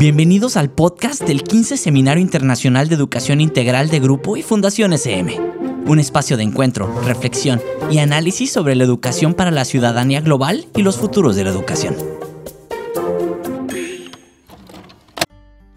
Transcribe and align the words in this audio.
Bienvenidos 0.00 0.56
al 0.56 0.70
podcast 0.70 1.24
del 1.24 1.42
15 1.42 1.76
Seminario 1.76 2.22
Internacional 2.22 2.88
de 2.88 2.94
Educación 2.94 3.38
Integral 3.42 3.90
de 3.90 4.00
Grupo 4.00 4.38
y 4.38 4.42
Fundación 4.42 4.94
SM. 4.94 5.38
Un 5.84 5.98
espacio 5.98 6.38
de 6.38 6.42
encuentro, 6.42 6.90
reflexión 7.02 7.60
y 7.90 7.98
análisis 7.98 8.50
sobre 8.50 8.76
la 8.76 8.84
educación 8.84 9.34
para 9.34 9.50
la 9.50 9.66
ciudadanía 9.66 10.22
global 10.22 10.64
y 10.74 10.80
los 10.80 10.96
futuros 10.96 11.36
de 11.36 11.44
la 11.44 11.50
educación. 11.50 11.94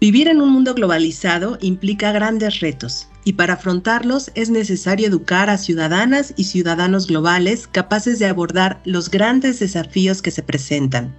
Vivir 0.00 0.28
en 0.28 0.40
un 0.40 0.48
mundo 0.48 0.72
globalizado 0.72 1.58
implica 1.60 2.10
grandes 2.10 2.60
retos 2.60 3.08
y 3.24 3.34
para 3.34 3.52
afrontarlos 3.52 4.30
es 4.34 4.48
necesario 4.48 5.06
educar 5.06 5.50
a 5.50 5.58
ciudadanas 5.58 6.32
y 6.38 6.44
ciudadanos 6.44 7.08
globales 7.08 7.66
capaces 7.66 8.18
de 8.20 8.24
abordar 8.24 8.80
los 8.86 9.10
grandes 9.10 9.60
desafíos 9.60 10.22
que 10.22 10.30
se 10.30 10.42
presentan, 10.42 11.14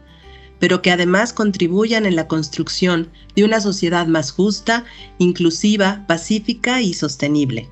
pero 0.59 0.81
que 0.81 0.91
además 0.91 1.33
contribuyan 1.33 2.05
en 2.05 2.15
la 2.15 2.27
construcción 2.27 3.09
de 3.36 3.43
una 3.43 3.61
sociedad 3.61 4.07
más 4.07 4.32
justa, 4.32 4.86
inclusiva, 5.18 6.05
pacífica 6.07 6.82
y 6.82 6.93
sostenible. 6.93 7.69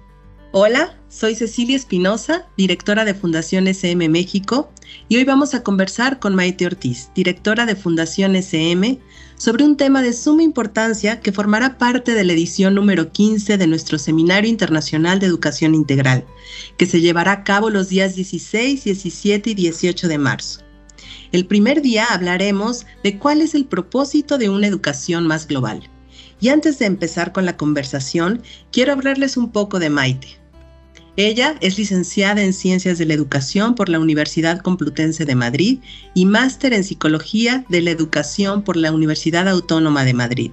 Hola, 0.55 0.95
soy 1.09 1.33
Cecilia 1.33 1.75
Espinosa, 1.75 2.47
directora 2.57 3.05
de 3.05 3.15
Fundación 3.15 3.67
SM 3.67 4.07
México, 4.07 4.71
y 5.09 5.17
hoy 5.17 5.23
vamos 5.23 5.55
a 5.55 5.63
conversar 5.63 6.19
con 6.19 6.35
Maite 6.35 6.67
Ortiz, 6.67 7.09
directora 7.15 7.65
de 7.65 7.75
Fundación 7.75 8.35
SM, 8.35 8.99
sobre 9.35 9.63
un 9.63 9.77
tema 9.77 10.03
de 10.03 10.13
suma 10.13 10.43
importancia 10.43 11.21
que 11.21 11.31
formará 11.31 11.79
parte 11.79 12.13
de 12.13 12.23
la 12.23 12.33
edición 12.33 12.75
número 12.75 13.11
15 13.11 13.57
de 13.57 13.65
nuestro 13.67 13.97
Seminario 13.97 14.49
Internacional 14.49 15.19
de 15.19 15.25
Educación 15.25 15.73
Integral, 15.73 16.23
que 16.77 16.85
se 16.85 17.01
llevará 17.01 17.31
a 17.31 17.43
cabo 17.43 17.71
los 17.71 17.89
días 17.89 18.15
16, 18.15 18.83
17 18.83 19.49
y 19.49 19.53
18 19.55 20.07
de 20.07 20.17
marzo. 20.19 20.62
El 21.33 21.47
primer 21.47 21.81
día 21.81 22.05
hablaremos 22.11 22.85
de 23.03 23.17
cuál 23.17 23.41
es 23.41 23.55
el 23.55 23.65
propósito 23.65 24.37
de 24.37 24.49
una 24.49 24.67
educación 24.67 25.25
más 25.25 25.47
global. 25.47 25.89
Y 26.39 26.49
antes 26.49 26.77
de 26.77 26.85
empezar 26.85 27.31
con 27.31 27.43
la 27.43 27.57
conversación, 27.57 28.43
quiero 28.71 28.93
hablarles 28.93 29.35
un 29.35 29.51
poco 29.51 29.79
de 29.79 29.89
Maite. 29.89 30.39
Ella 31.17 31.55
es 31.59 31.79
licenciada 31.79 32.43
en 32.43 32.53
Ciencias 32.53 32.99
de 32.99 33.05
la 33.05 33.15
Educación 33.15 33.73
por 33.73 33.89
la 33.89 33.99
Universidad 33.99 34.61
Complutense 34.61 35.25
de 35.25 35.33
Madrid 35.33 35.79
y 36.13 36.27
máster 36.27 36.71
en 36.71 36.83
Psicología 36.83 37.65
de 37.67 37.81
la 37.81 37.89
Educación 37.89 38.61
por 38.61 38.77
la 38.77 38.91
Universidad 38.91 39.47
Autónoma 39.47 40.05
de 40.05 40.13
Madrid. 40.13 40.51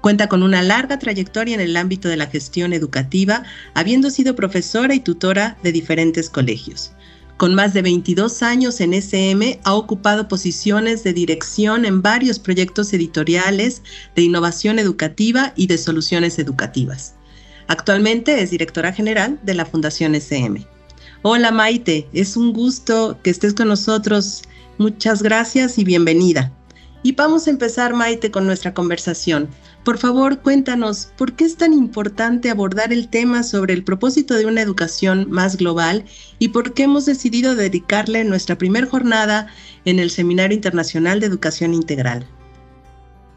Cuenta 0.00 0.28
con 0.28 0.42
una 0.42 0.62
larga 0.62 0.98
trayectoria 0.98 1.54
en 1.54 1.60
el 1.60 1.76
ámbito 1.76 2.08
de 2.08 2.16
la 2.16 2.26
gestión 2.26 2.72
educativa, 2.72 3.44
habiendo 3.74 4.10
sido 4.10 4.34
profesora 4.34 4.96
y 4.96 5.00
tutora 5.00 5.56
de 5.62 5.70
diferentes 5.70 6.28
colegios. 6.28 6.90
Con 7.38 7.54
más 7.54 7.72
de 7.72 7.82
22 7.82 8.42
años 8.42 8.80
en 8.80 8.92
SM, 8.92 9.60
ha 9.62 9.74
ocupado 9.74 10.26
posiciones 10.26 11.04
de 11.04 11.12
dirección 11.12 11.84
en 11.84 12.02
varios 12.02 12.40
proyectos 12.40 12.92
editoriales 12.92 13.82
de 14.16 14.22
innovación 14.22 14.80
educativa 14.80 15.52
y 15.54 15.68
de 15.68 15.78
soluciones 15.78 16.40
educativas. 16.40 17.14
Actualmente 17.68 18.42
es 18.42 18.50
directora 18.50 18.92
general 18.92 19.38
de 19.44 19.54
la 19.54 19.64
Fundación 19.64 20.16
SM. 20.16 20.66
Hola 21.22 21.52
Maite, 21.52 22.08
es 22.12 22.36
un 22.36 22.52
gusto 22.52 23.20
que 23.22 23.30
estés 23.30 23.54
con 23.54 23.68
nosotros. 23.68 24.42
Muchas 24.78 25.22
gracias 25.22 25.78
y 25.78 25.84
bienvenida. 25.84 26.52
Y 27.02 27.12
vamos 27.12 27.46
a 27.46 27.50
empezar, 27.50 27.94
Maite, 27.94 28.30
con 28.30 28.46
nuestra 28.46 28.74
conversación. 28.74 29.48
Por 29.84 29.98
favor, 29.98 30.40
cuéntanos, 30.40 31.12
¿por 31.16 31.34
qué 31.34 31.44
es 31.44 31.56
tan 31.56 31.72
importante 31.72 32.50
abordar 32.50 32.92
el 32.92 33.08
tema 33.08 33.42
sobre 33.42 33.72
el 33.72 33.84
propósito 33.84 34.34
de 34.34 34.46
una 34.46 34.60
educación 34.60 35.26
más 35.30 35.56
global 35.56 36.04
y 36.38 36.48
por 36.48 36.74
qué 36.74 36.82
hemos 36.84 37.06
decidido 37.06 37.54
dedicarle 37.54 38.24
nuestra 38.24 38.58
primera 38.58 38.86
jornada 38.86 39.46
en 39.84 40.00
el 40.00 40.10
Seminario 40.10 40.56
Internacional 40.56 41.20
de 41.20 41.26
Educación 41.26 41.72
Integral? 41.72 42.26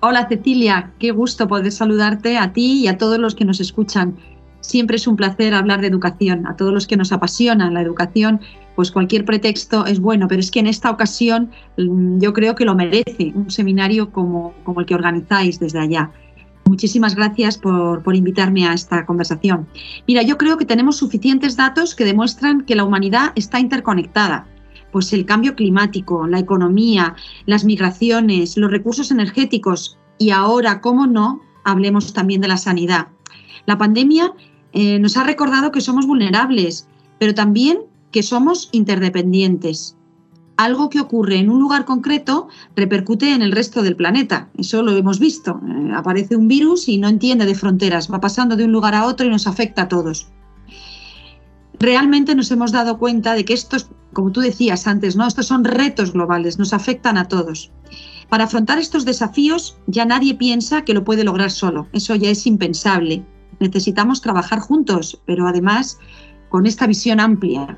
Hola 0.02 0.28
Cecilia, 0.28 0.92
qué 0.98 1.12
gusto 1.12 1.48
poder 1.48 1.72
saludarte 1.72 2.40
a 2.40 2.54
ti 2.54 2.82
y 2.84 2.88
a 2.88 2.98
todos 2.98 3.20
los 3.20 3.36
que 3.36 3.46
nos 3.46 3.60
escuchan. 3.60 4.18
Siempre 4.62 4.96
es 4.96 5.06
un 5.06 5.16
placer 5.16 5.54
hablar 5.54 5.82
de 5.82 5.88
educación. 5.88 6.48
A 6.48 6.56
todos 6.56 6.74
los 6.74 6.88
que 6.88 6.98
nos 6.98 7.12
apasiona 7.12 7.70
la 7.70 7.82
educación, 7.82 8.42
pues 8.76 8.92
cualquier 8.92 9.26
pretexto 9.26 9.86
es 9.86 10.00
bueno, 10.00 10.28
pero 10.28 10.40
es 10.40 10.52
que 10.52 10.60
en 10.60 10.68
esta 10.68 10.90
ocasión 10.90 11.52
mm, 11.78 12.20
yo 12.20 12.34
creo 12.34 12.56
que 12.56 12.66
lo 12.66 12.76
merece 12.76 13.32
un 13.36 13.52
seminario 13.52 14.12
como, 14.12 14.54
el 14.78 14.86
que 14.86 14.96
organizáis 14.96 15.60
desde 15.60 15.80
allá. 15.80 16.12
Muchísimas 16.66 17.16
gracias 17.16 17.58
por, 17.58 18.02
por, 18.04 18.16
invitarme 18.16 18.66
a 18.68 18.74
esta 18.74 19.06
conversación. 19.06 19.68
Mira, 20.08 20.22
yo 20.22 20.38
creo 20.38 20.58
que 20.58 20.66
tenemos 20.66 20.98
suficientes 20.98 21.58
datos 21.58 21.96
que 21.96 22.06
demuestran 22.06 22.62
que 22.62 22.76
la 22.76 22.84
humanidad 22.84 23.34
está 23.36 23.60
interconectada 23.60 24.48
pues 24.92 25.14
el 25.14 25.26
cambio 25.26 25.56
climático, 25.56 26.28
la 26.28 26.40
economía, 26.40 27.16
las 27.46 27.64
migraciones, 27.64 28.58
los 28.58 28.70
recursos 28.70 29.10
energéticos 29.10 29.98
y 30.18 30.32
ahora, 30.32 30.82
cómo 30.82 31.08
no, 31.08 31.42
hablemos 31.64 32.14
también 32.14 32.42
de 32.42 32.48
la 32.48 32.58
sanidad. 32.58 33.08
La 33.66 33.78
pandemia 33.78 34.34
eh, 34.74 35.00
nos 35.00 35.18
ha 35.18 35.24
recordado 35.24 35.72
que 35.72 35.82
somos 35.82 36.06
vulnerables, 36.06 36.88
pero 37.20 37.34
también 37.34 37.80
que 38.12 38.24
somos 38.24 38.70
interdependientes. 38.72 39.98
Algo 40.58 40.90
que 40.90 41.00
ocurre 41.00 41.38
en 41.38 41.50
un 41.50 41.60
lugar 41.60 41.86
concreto 41.86 42.48
repercute 42.76 43.34
en 43.34 43.42
el 43.42 43.52
resto 43.52 43.82
del 43.82 43.96
planeta. 43.96 44.50
Eso 44.58 44.84
lo 44.84 44.96
hemos 44.96 45.20
visto. 45.20 45.60
Eh, 45.68 45.92
aparece 45.96 46.36
un 46.36 46.48
virus 46.48 46.88
y 46.88 46.98
no 46.98 47.08
entiende 47.08 47.46
de 47.46 47.56
fronteras, 47.56 48.12
va 48.12 48.20
pasando 48.20 48.56
de 48.56 48.66
un 48.66 48.72
lugar 48.72 48.94
a 48.94 49.06
otro 49.06 49.26
y 49.26 49.30
nos 49.30 49.48
afecta 49.48 49.84
a 49.84 49.88
todos 49.88 50.28
realmente 51.82 52.36
nos 52.36 52.52
hemos 52.52 52.72
dado 52.72 52.98
cuenta 52.98 53.34
de 53.34 53.44
que 53.44 53.54
estos, 53.54 53.90
como 54.14 54.32
tú 54.32 54.40
decías 54.40 54.88
antes, 54.88 55.16
¿no? 55.16 55.28
Estos 55.28 55.48
son 55.48 55.64
retos 55.64 56.14
globales, 56.14 56.60
nos 56.60 56.74
afectan 56.74 57.18
a 57.18 57.28
todos. 57.28 57.72
Para 58.30 58.46
afrontar 58.46 58.78
estos 58.78 59.04
desafíos 59.04 59.78
ya 59.88 60.06
nadie 60.06 60.36
piensa 60.36 60.84
que 60.84 60.94
lo 60.94 61.04
puede 61.04 61.24
lograr 61.24 61.52
solo, 61.52 61.88
eso 61.92 62.16
ya 62.16 62.30
es 62.30 62.46
impensable. 62.46 63.26
Necesitamos 63.60 64.22
trabajar 64.22 64.60
juntos, 64.60 65.22
pero 65.26 65.48
además 65.48 65.98
con 66.50 66.66
esta 66.66 66.88
visión 66.88 67.20
amplia. 67.20 67.78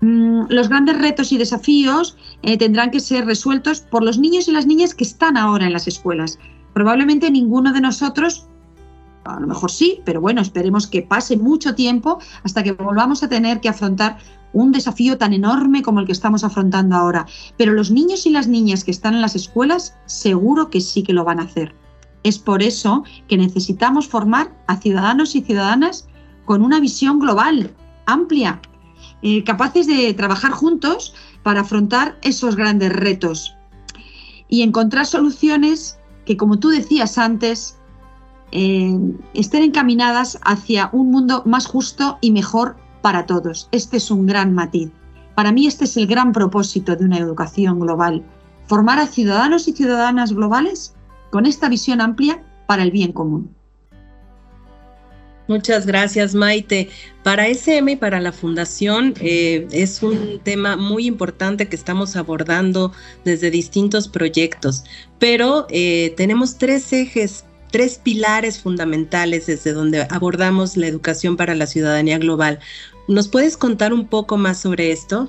Mm, 0.00 0.42
los 0.48 0.68
grandes 0.68 0.98
retos 0.98 1.32
y 1.32 1.38
desafíos 1.38 2.16
eh, 2.42 2.56
tendrán 2.56 2.90
que 2.90 3.00
ser 3.00 3.26
resueltos 3.26 3.80
por 3.80 4.04
los 4.04 4.18
niños 4.18 4.48
y 4.48 4.52
las 4.52 4.66
niñas 4.66 4.94
que 4.94 5.04
están 5.04 5.36
ahora 5.36 5.66
en 5.66 5.72
las 5.72 5.88
escuelas. 5.88 6.38
Probablemente 6.72 7.30
ninguno 7.30 7.72
de 7.72 7.80
nosotros 7.80 8.48
a 9.24 9.40
lo 9.40 9.46
mejor 9.46 9.70
sí, 9.70 10.00
pero 10.04 10.20
bueno, 10.20 10.40
esperemos 10.40 10.86
que 10.86 11.02
pase 11.02 11.36
mucho 11.36 11.74
tiempo 11.74 12.18
hasta 12.44 12.62
que 12.62 12.72
volvamos 12.72 13.22
a 13.22 13.28
tener 13.28 13.60
que 13.60 13.68
afrontar 13.68 14.18
un 14.52 14.72
desafío 14.72 15.18
tan 15.18 15.32
enorme 15.32 15.82
como 15.82 16.00
el 16.00 16.06
que 16.06 16.12
estamos 16.12 16.44
afrontando 16.44 16.96
ahora. 16.96 17.26
Pero 17.56 17.72
los 17.72 17.90
niños 17.90 18.26
y 18.26 18.30
las 18.30 18.48
niñas 18.48 18.84
que 18.84 18.90
están 18.90 19.14
en 19.14 19.20
las 19.20 19.36
escuelas 19.36 19.94
seguro 20.06 20.70
que 20.70 20.80
sí 20.80 21.02
que 21.02 21.12
lo 21.12 21.24
van 21.24 21.40
a 21.40 21.44
hacer. 21.44 21.74
Es 22.22 22.38
por 22.38 22.62
eso 22.62 23.04
que 23.28 23.36
necesitamos 23.36 24.08
formar 24.08 24.50
a 24.66 24.76
ciudadanos 24.76 25.36
y 25.36 25.42
ciudadanas 25.42 26.08
con 26.46 26.62
una 26.62 26.80
visión 26.80 27.18
global, 27.18 27.70
amplia, 28.06 28.60
capaces 29.44 29.86
de 29.86 30.14
trabajar 30.14 30.52
juntos 30.52 31.14
para 31.42 31.60
afrontar 31.62 32.18
esos 32.22 32.56
grandes 32.56 32.92
retos 32.92 33.56
y 34.48 34.62
encontrar 34.62 35.06
soluciones 35.06 35.98
que, 36.24 36.36
como 36.36 36.58
tú 36.58 36.68
decías 36.68 37.18
antes, 37.18 37.78
eh, 38.52 38.96
estén 39.34 39.62
encaminadas 39.62 40.38
hacia 40.42 40.88
un 40.92 41.10
mundo 41.10 41.42
más 41.44 41.66
justo 41.66 42.18
y 42.20 42.30
mejor 42.30 42.76
para 43.02 43.26
todos. 43.26 43.68
Este 43.72 43.98
es 43.98 44.10
un 44.10 44.26
gran 44.26 44.54
matiz. 44.54 44.90
Para 45.34 45.52
mí 45.52 45.66
este 45.66 45.84
es 45.84 45.96
el 45.96 46.06
gran 46.06 46.32
propósito 46.32 46.96
de 46.96 47.04
una 47.04 47.18
educación 47.18 47.78
global, 47.78 48.24
formar 48.66 48.98
a 48.98 49.06
ciudadanos 49.06 49.68
y 49.68 49.72
ciudadanas 49.72 50.32
globales 50.32 50.94
con 51.30 51.46
esta 51.46 51.68
visión 51.68 52.00
amplia 52.00 52.42
para 52.66 52.82
el 52.82 52.90
bien 52.90 53.12
común. 53.12 53.54
Muchas 55.48 55.86
gracias, 55.86 56.34
Maite. 56.34 56.90
Para 57.22 57.48
SM 57.48 57.92
y 57.92 57.96
para 57.96 58.20
la 58.20 58.32
Fundación 58.32 59.14
eh, 59.20 59.66
es 59.72 60.02
un 60.02 60.40
tema 60.44 60.76
muy 60.76 61.06
importante 61.06 61.68
que 61.68 61.76
estamos 61.76 62.16
abordando 62.16 62.92
desde 63.24 63.50
distintos 63.50 64.08
proyectos, 64.08 64.84
pero 65.18 65.66
eh, 65.70 66.12
tenemos 66.16 66.58
tres 66.58 66.92
ejes 66.92 67.44
tres 67.70 68.00
pilares 68.02 68.60
fundamentales 68.60 69.46
desde 69.46 69.74
donde 69.74 70.06
abordamos 70.10 70.76
la 70.76 70.86
educación 70.86 71.36
para 71.36 71.54
la 71.54 71.66
ciudadanía 71.66 72.18
global. 72.18 72.60
¿Nos 73.08 73.28
puedes 73.28 73.56
contar 73.56 73.92
un 73.92 74.06
poco 74.06 74.38
más 74.38 74.58
sobre 74.60 74.90
esto? 74.90 75.28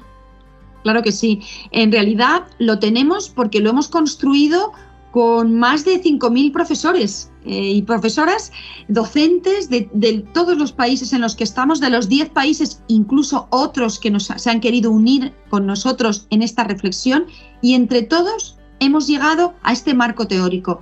Claro 0.84 1.02
que 1.02 1.12
sí. 1.12 1.42
En 1.72 1.92
realidad 1.92 2.48
lo 2.58 2.80
tenemos 2.80 3.30
porque 3.30 3.60
lo 3.60 3.72
hemos 3.72 3.90
construido 3.90 4.72
con 5.12 5.60
más 5.60 5.84
de 5.84 6.02
5.000 6.02 6.54
profesores 6.54 7.29
eh, 7.46 7.72
y 7.72 7.82
profesoras, 7.84 8.52
docentes 8.88 9.70
de, 9.70 10.26
todos 10.34 10.58
los 10.58 10.72
países 10.72 11.14
en 11.14 11.22
los 11.22 11.36
que 11.36 11.44
estamos, 11.44 11.80
de 11.80 11.90
los 11.90 12.10
10 12.10 12.30
países, 12.30 12.82
incluso 12.88 13.48
otros 13.50 14.00
que 14.00 14.12
nos, 14.12 14.26
se 14.26 14.50
han 14.50 14.60
querido 14.60 14.92
unir 14.92 15.34
con 15.50 15.66
nosotros 15.66 16.28
en 16.30 16.42
esta 16.42 16.64
reflexión, 16.64 17.26
y 17.62 17.74
entre 17.74 18.02
todos 18.02 18.58
hemos 18.80 19.08
llegado 19.08 19.54
a 19.64 19.74
este 19.74 19.94
marco 19.94 20.28
teórico 20.28 20.82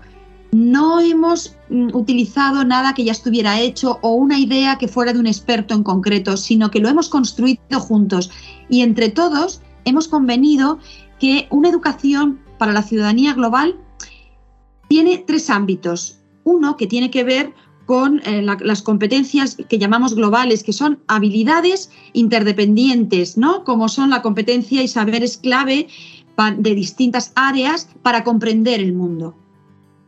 no 0.51 0.99
hemos 0.99 1.55
mm, 1.69 1.95
utilizado 1.95 2.63
nada 2.63 2.93
que 2.93 3.03
ya 3.03 3.11
estuviera 3.11 3.59
hecho 3.59 3.99
o 4.01 4.11
una 4.11 4.39
idea 4.39 4.77
que 4.77 4.87
fuera 4.87 5.13
de 5.13 5.19
un 5.19 5.27
experto 5.27 5.73
en 5.73 5.83
concreto, 5.83 6.37
sino 6.37 6.71
que 6.71 6.79
lo 6.79 6.89
hemos 6.89 7.09
construido 7.09 7.79
juntos 7.79 8.31
y 8.69 8.81
entre 8.81 9.09
todos 9.09 9.61
hemos 9.85 10.07
convenido 10.07 10.79
que 11.19 11.47
una 11.49 11.69
educación 11.69 12.39
para 12.57 12.73
la 12.73 12.83
ciudadanía 12.83 13.33
global 13.33 13.75
tiene 14.87 15.23
tres 15.25 15.49
ámbitos. 15.49 16.16
Uno 16.47 16.77
que 16.77 16.87
tiene 16.87 17.11
que 17.11 17.25
ver 17.25 17.53
con 17.85 18.21
eh, 18.25 18.41
las 18.41 18.81
competencias 18.81 19.57
que 19.67 19.77
llamamos 19.77 20.15
globales, 20.15 20.63
que 20.63 20.71
son 20.71 20.99
habilidades 21.07 21.89
interdependientes, 22.13 23.37
¿no? 23.37 23.65
Como 23.65 23.89
son 23.89 24.11
la 24.11 24.21
competencia 24.21 24.81
y 24.81 24.87
saberes 24.87 25.37
clave 25.37 25.87
de 26.57 26.73
distintas 26.73 27.33
áreas 27.35 27.89
para 28.01 28.23
comprender 28.23 28.79
el 28.79 28.93
mundo. 28.93 29.35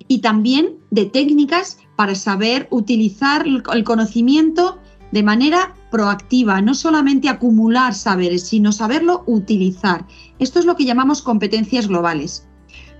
Y 0.07 0.19
también 0.19 0.77
de 0.91 1.05
técnicas 1.07 1.77
para 1.97 2.15
saber 2.15 2.69
utilizar 2.71 3.45
el 3.45 3.83
conocimiento 3.83 4.79
de 5.11 5.23
manera 5.23 5.73
proactiva, 5.91 6.61
no 6.61 6.73
solamente 6.73 7.27
acumular 7.27 7.93
saberes, 7.93 8.43
sino 8.47 8.71
saberlo 8.71 9.23
utilizar. 9.25 10.05
Esto 10.39 10.59
es 10.59 10.65
lo 10.65 10.77
que 10.77 10.85
llamamos 10.85 11.21
competencias 11.21 11.87
globales. 11.87 12.47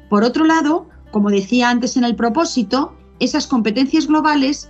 Por 0.10 0.24
otro 0.24 0.44
lado, 0.44 0.90
como 1.12 1.30
decía 1.30 1.70
antes 1.70 1.96
en 1.98 2.04
el 2.04 2.16
propósito, 2.16 2.99
esas 3.20 3.48
competencias 3.48 4.08
globales 4.08 4.70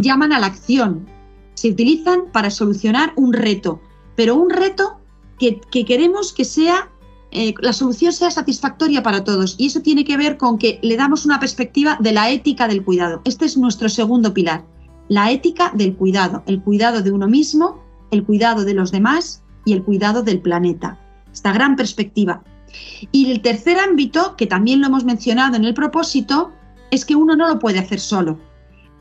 llaman 0.00 0.32
a 0.32 0.38
la 0.38 0.46
acción. 0.46 1.06
Se 1.54 1.70
utilizan 1.70 2.24
para 2.32 2.50
solucionar 2.50 3.12
un 3.16 3.32
reto, 3.32 3.80
pero 4.16 4.36
un 4.36 4.50
reto 4.50 5.00
que, 5.38 5.60
queremos 5.84 6.32
que 6.32 6.44
sea, 6.44 6.90
eh, 7.30 7.54
la 7.60 7.72
solución 7.72 8.12
sea 8.12 8.30
satisfactoria 8.30 9.02
para 9.02 9.24
todos. 9.24 9.54
Y 9.58 9.66
eso 9.66 9.80
tiene 9.80 10.04
que 10.04 10.16
ver 10.16 10.36
con 10.36 10.58
que 10.58 10.78
le 10.82 10.96
damos 10.96 11.24
una 11.24 11.40
perspectiva 11.40 11.96
de 12.00 12.12
la 12.12 12.30
ética 12.30 12.68
del 12.68 12.84
cuidado. 12.84 13.22
Este 13.24 13.46
es 13.46 13.56
nuestro 13.56 13.88
segundo 13.88 14.34
pilar, 14.34 14.64
la 15.08 15.30
ética 15.30 15.72
del 15.74 15.94
cuidado, 15.94 16.42
el 16.46 16.62
cuidado 16.62 17.02
de 17.02 17.10
uno 17.10 17.26
mismo, 17.28 17.82
el 18.10 18.24
cuidado 18.24 18.64
de 18.64 18.74
los 18.74 18.92
demás 18.92 19.42
y 19.64 19.72
el 19.72 19.82
cuidado 19.82 20.22
del 20.22 20.40
planeta. 20.40 20.98
Esta 21.32 21.52
gran 21.52 21.76
perspectiva. 21.76 22.42
Y 23.10 23.30
el 23.30 23.42
tercer 23.42 23.78
ámbito, 23.78 24.36
que 24.36 24.46
también 24.46 24.80
lo 24.80 24.86
hemos 24.86 25.04
mencionado 25.04 25.56
en 25.56 25.64
el 25.64 25.74
propósito, 25.74 26.52
es 26.90 27.04
que 27.04 27.16
uno 27.16 27.36
no 27.36 27.48
lo 27.48 27.58
puede 27.58 27.78
hacer 27.78 28.00
solo. 28.00 28.38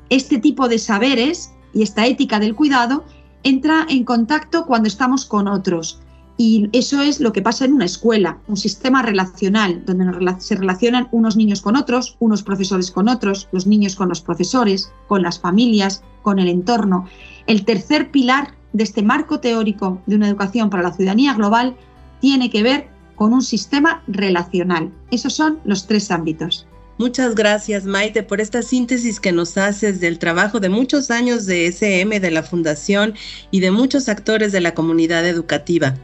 Este 0.09 0.39
tipo 0.39 0.68
de 0.68 0.80
saberes 0.80 1.51
y 1.74 1.83
esta 1.83 2.06
ética 2.06 2.39
del 2.39 2.56
cuidado 2.56 3.03
entra 3.44 3.86
en 3.89 4.03
contacto 4.03 4.65
cuando 4.65 4.88
estamos 4.88 5.25
con 5.25 5.47
otros. 5.47 6.01
Y 6.38 6.69
eso 6.71 7.01
es 7.01 7.19
lo 7.19 7.33
que 7.33 7.41
pasa 7.41 7.65
en 7.65 7.74
una 7.74 7.83
escuela, 7.83 8.38
un 8.47 8.56
sistema 8.56 9.01
relacional, 9.01 9.83
donde 9.86 10.36
se 10.39 10.56
relacionan 10.56 11.09
unos 11.12 11.36
niños 11.36 11.62
con 11.62 11.75
otros, 11.75 12.15
unos 12.19 12.44
profesores 12.44 12.91
con 12.91 13.09
otros, 13.09 13.50
los 13.51 13.68
niños 13.68 13.97
con 13.97 14.07
los 14.07 14.21
profesores, 14.21 14.89
con 15.07 15.21
las 15.21 15.38
familias, 15.38 16.01
con 16.21 16.39
el 16.39 16.47
entorno. 16.47 17.06
El 17.45 17.65
tercer 17.65 18.09
pilar 18.09 18.53
de 18.71 18.83
este 18.83 19.03
marco 19.03 19.41
teórico 19.41 20.01
de 20.06 20.15
una 20.15 20.30
educación 20.30 20.69
para 20.69 20.83
la 20.83 20.94
ciudadanía 20.94 21.33
global 21.33 21.75
tiene 22.21 22.50
que 22.50 22.63
ver 22.63 22.88
con 23.15 23.33
un 23.33 23.41
sistema 23.41 24.01
relacional. 24.07 24.94
Esos 25.12 25.33
son 25.33 25.59
los 25.65 25.88
tres 25.88 26.09
ámbitos. 26.09 26.65
Muchas 27.00 27.34
gracias, 27.34 27.86
Maite, 27.86 28.24
por 28.24 28.42
esta 28.42 28.62
síntesis 28.62 29.22
que 29.22 29.31
nos 29.31 29.57
haces 29.57 30.01
del 30.01 30.19
trabajo 30.19 30.60
de 30.60 30.68
muchos 30.68 31.12
años 31.12 31.46
de 31.46 31.68
SM, 31.68 32.19
de 32.19 32.30
la 32.30 32.44
Fundación 32.44 33.13
y 33.51 33.62
de 33.62 33.72
muchos 33.72 34.10
actores 34.10 34.51
de 34.51 34.60
la 34.60 34.74
comunidad 34.74 35.25
educativa. 35.25 35.96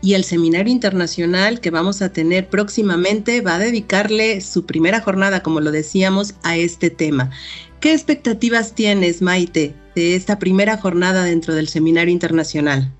Y 0.00 0.14
el 0.14 0.22
seminario 0.22 0.72
internacional 0.72 1.60
que 1.60 1.70
vamos 1.70 2.00
a 2.00 2.12
tener 2.12 2.48
próximamente 2.48 3.40
va 3.40 3.56
a 3.56 3.58
dedicarle 3.58 4.40
su 4.40 4.66
primera 4.66 5.00
jornada, 5.00 5.42
como 5.42 5.60
lo 5.60 5.72
decíamos, 5.72 6.36
a 6.44 6.56
este 6.56 6.90
tema. 6.90 7.32
¿Qué 7.80 7.92
expectativas 7.92 8.76
tienes, 8.76 9.20
Maite, 9.20 9.74
de 9.96 10.14
esta 10.14 10.38
primera 10.38 10.76
jornada 10.76 11.24
dentro 11.24 11.56
del 11.56 11.66
seminario 11.66 12.12
internacional? 12.12 12.92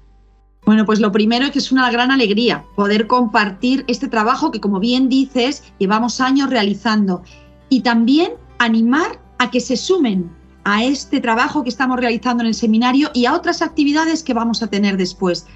Bueno, 0.67 0.87
pues 0.87 1.01
lo 1.01 1.13
primero 1.13 1.45
es 1.45 1.51
que 1.51 1.59
es 1.59 1.73
una 1.73 1.91
gran 1.91 2.11
alegría 2.11 2.65
poder 2.75 3.07
compartir 3.07 3.85
este 3.87 4.09
trabajo 4.09 4.51
que, 4.51 4.61
como 4.61 4.81
bien 4.81 5.09
dices, 5.09 5.63
llevamos 5.79 6.21
años 6.21 6.49
realizando 6.49 7.23
y 7.69 7.81
también 7.81 8.33
animar 8.59 9.21
a 9.39 9.51
que 9.51 9.61
se 9.61 9.77
sumen 9.77 10.31
a 10.65 10.85
este 10.85 11.21
trabajo 11.21 11.63
que 11.63 11.69
estamos 11.69 12.01
realizando 12.01 12.43
en 12.43 12.49
el 12.49 12.55
seminario 12.55 13.11
y 13.13 13.27
a 13.27 13.35
otras 13.35 13.61
actividades 13.61 14.23
que 14.23 14.33
vamos 14.33 14.63
a 14.63 14.69
tener 14.69 14.97
después. 14.97 15.47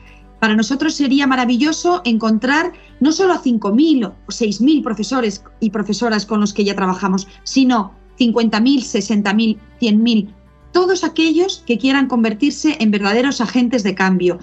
Para 0.41 0.55
nosotros 0.55 0.95
sería 0.95 1.27
maravilloso 1.27 2.03
encontrar 2.05 2.73
no 3.01 3.11
solo 3.11 3.33
a 3.33 3.43
5.000 3.43 4.07
o 4.07 4.31
6.000 4.31 4.83
profesores 4.83 5.43
y 5.61 5.71
profesoras 5.71 6.27
con 6.27 6.41
los 6.41 6.53
que 6.53 6.65
ya 6.65 6.77
trabajamos, 6.77 7.27
sino 7.45 7.93
50.000, 8.19 9.23
60.000, 9.23 9.59
100.000, 9.81 10.29
todos 10.73 11.03
aquellos 11.03 11.65
que 11.67 11.79
quieran 11.79 12.09
convertirse 12.09 12.77
en 12.79 12.91
verdaderos 12.91 13.41
agentes 13.41 13.83
de 13.83 13.95
cambio 13.95 14.39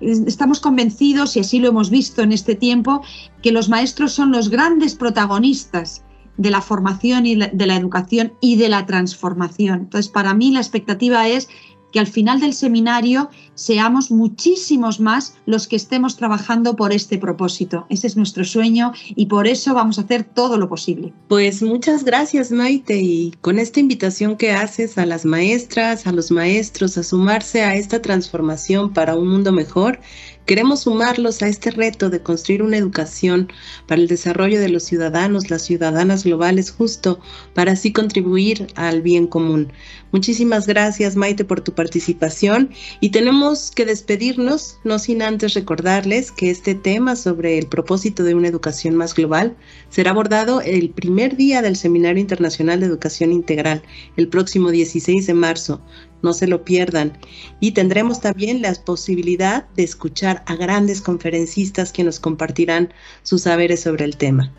estamos 0.00 0.60
convencidos, 0.60 1.36
y 1.36 1.40
así 1.40 1.58
lo 1.58 1.68
hemos 1.68 1.90
visto 1.90 2.22
en 2.22 2.32
este 2.32 2.54
tiempo, 2.54 3.02
que 3.42 3.52
los 3.52 3.68
maestros 3.68 4.12
son 4.12 4.32
los 4.32 4.48
grandes 4.48 4.94
protagonistas 4.94 6.04
de 6.36 6.50
la 6.50 6.62
formación 6.62 7.26
y 7.26 7.36
de 7.36 7.66
la 7.66 7.76
educación 7.76 8.32
y 8.40 8.56
de 8.56 8.68
la 8.68 8.86
transformación. 8.86 9.80
Entonces, 9.80 10.10
para 10.10 10.34
mí 10.34 10.50
la 10.50 10.60
expectativa 10.60 11.28
es 11.28 11.48
que 11.92 12.00
al 12.00 12.06
final 12.06 12.40
del 12.40 12.54
seminario 12.54 13.30
seamos 13.54 14.10
muchísimos 14.10 14.98
más 14.98 15.34
los 15.46 15.68
que 15.68 15.76
estemos 15.76 16.16
trabajando 16.16 16.74
por 16.74 16.92
este 16.92 17.18
propósito. 17.18 17.86
Ese 17.90 18.06
es 18.06 18.16
nuestro 18.16 18.44
sueño 18.44 18.92
y 19.14 19.26
por 19.26 19.46
eso 19.46 19.74
vamos 19.74 19.98
a 19.98 20.02
hacer 20.02 20.24
todo 20.24 20.56
lo 20.56 20.68
posible. 20.68 21.12
Pues 21.28 21.62
muchas 21.62 22.04
gracias 22.04 22.50
Maite 22.50 23.00
y 23.00 23.32
con 23.40 23.58
esta 23.58 23.80
invitación 23.80 24.36
que 24.36 24.52
haces 24.52 24.98
a 24.98 25.06
las 25.06 25.24
maestras, 25.24 26.06
a 26.06 26.12
los 26.12 26.30
maestros 26.30 26.96
a 26.96 27.02
sumarse 27.02 27.62
a 27.62 27.76
esta 27.76 28.00
transformación 28.00 28.92
para 28.92 29.14
un 29.14 29.28
mundo 29.28 29.52
mejor, 29.52 30.00
Queremos 30.44 30.80
sumarlos 30.80 31.40
a 31.42 31.46
este 31.46 31.70
reto 31.70 32.10
de 32.10 32.20
construir 32.20 32.64
una 32.64 32.76
educación 32.76 33.52
para 33.86 34.00
el 34.00 34.08
desarrollo 34.08 34.58
de 34.58 34.68
los 34.68 34.82
ciudadanos, 34.82 35.50
las 35.50 35.62
ciudadanas 35.62 36.24
globales, 36.24 36.72
justo 36.72 37.20
para 37.54 37.72
así 37.72 37.92
contribuir 37.92 38.66
al 38.74 39.02
bien 39.02 39.28
común. 39.28 39.72
Muchísimas 40.10 40.66
gracias, 40.66 41.14
Maite, 41.14 41.44
por 41.44 41.60
tu 41.60 41.72
participación 41.72 42.70
y 43.00 43.10
tenemos 43.10 43.70
que 43.70 43.86
despedirnos, 43.86 44.78
no 44.82 44.98
sin 44.98 45.22
antes 45.22 45.54
recordarles 45.54 46.32
que 46.32 46.50
este 46.50 46.74
tema 46.74 47.14
sobre 47.14 47.56
el 47.56 47.68
propósito 47.68 48.24
de 48.24 48.34
una 48.34 48.48
educación 48.48 48.96
más 48.96 49.14
global 49.14 49.56
será 49.90 50.10
abordado 50.10 50.60
el 50.60 50.90
primer 50.90 51.36
día 51.36 51.62
del 51.62 51.76
Seminario 51.76 52.20
Internacional 52.20 52.80
de 52.80 52.86
Educación 52.86 53.30
Integral, 53.30 53.82
el 54.16 54.26
próximo 54.26 54.72
16 54.72 55.24
de 55.24 55.34
marzo 55.34 55.80
no 56.22 56.32
se 56.32 56.46
lo 56.46 56.64
pierdan. 56.64 57.18
Y 57.60 57.72
tendremos 57.72 58.20
también 58.20 58.62
la 58.62 58.74
posibilidad 58.74 59.68
de 59.76 59.84
escuchar 59.84 60.42
a 60.46 60.56
grandes 60.56 61.00
conferencistas 61.00 61.92
que 61.92 62.04
nos 62.04 62.20
compartirán 62.20 62.92
sus 63.22 63.42
saberes 63.42 63.80
sobre 63.80 64.04
el 64.04 64.16
tema. 64.16 64.52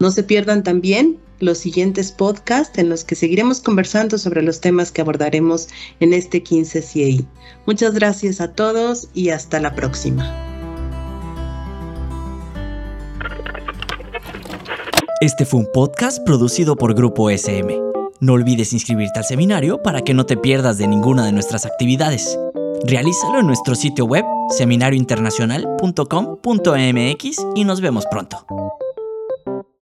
No 0.00 0.10
se 0.10 0.22
pierdan 0.22 0.62
también 0.62 1.18
los 1.40 1.58
siguientes 1.58 2.12
podcasts 2.12 2.78
en 2.78 2.88
los 2.88 3.04
que 3.04 3.14
seguiremos 3.14 3.60
conversando 3.60 4.18
sobre 4.18 4.42
los 4.42 4.60
temas 4.60 4.90
que 4.90 5.02
abordaremos 5.02 5.68
en 6.00 6.12
este 6.12 6.42
15 6.42 6.82
CIE. 6.82 7.24
Muchas 7.66 7.94
gracias 7.94 8.40
a 8.40 8.52
todos 8.52 9.08
y 9.14 9.30
hasta 9.30 9.60
la 9.60 9.74
próxima. 9.74 10.40
Este 15.20 15.46
fue 15.46 15.60
un 15.60 15.68
podcast 15.72 16.22
producido 16.24 16.76
por 16.76 16.94
Grupo 16.94 17.30
SM. 17.30 17.83
No 18.20 18.34
olvides 18.34 18.72
inscribirte 18.72 19.18
al 19.18 19.24
seminario 19.24 19.82
para 19.82 20.02
que 20.02 20.14
no 20.14 20.26
te 20.26 20.36
pierdas 20.36 20.78
de 20.78 20.86
ninguna 20.86 21.26
de 21.26 21.32
nuestras 21.32 21.66
actividades. 21.66 22.38
Realízalo 22.86 23.40
en 23.40 23.46
nuestro 23.46 23.74
sitio 23.74 24.04
web 24.04 24.24
seminariointernacional.com.mx 24.50 27.46
y 27.54 27.64
nos 27.64 27.80
vemos 27.80 28.04
pronto. 28.06 28.44